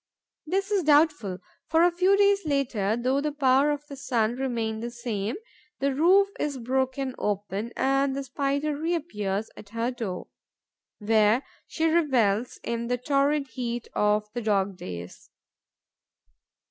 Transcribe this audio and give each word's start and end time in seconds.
This 0.47 0.71
is 0.71 0.81
doubtful; 0.81 1.37
for, 1.67 1.83
a 1.83 1.91
few 1.91 2.17
days 2.17 2.43
later, 2.43 2.97
though 2.97 3.21
the 3.21 3.31
power 3.31 3.69
of 3.69 3.85
the 3.85 3.95
sun 3.95 4.35
remain 4.35 4.79
the 4.79 4.89
same, 4.89 5.35
the 5.77 5.93
roof 5.93 6.29
is 6.39 6.57
broken 6.57 7.13
open 7.19 7.71
and 7.77 8.15
the 8.15 8.23
Spider 8.23 8.75
reappears 8.75 9.51
at 9.55 9.69
her 9.69 9.91
door, 9.91 10.25
where 10.97 11.43
she 11.67 11.85
revels 11.85 12.59
in 12.63 12.87
the 12.87 12.97
torrid 12.97 13.49
heat 13.49 13.89
of 13.93 14.27
the 14.33 14.41
dog 14.41 14.75
days. 14.75 15.29